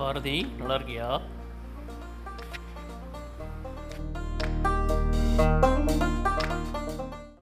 [0.00, 1.08] பாரதி நல்லா இருக்கியா?